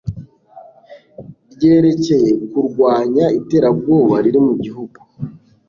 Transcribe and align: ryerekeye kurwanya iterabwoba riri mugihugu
ryerekeye 1.53 2.29
kurwanya 2.51 3.25
iterabwoba 3.39 4.15
riri 4.23 4.39
mugihugu 4.47 4.99